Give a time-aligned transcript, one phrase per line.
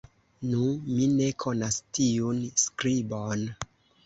[0.53, 0.61] Nu!
[0.93, 3.47] mi ne konas tiun skribon!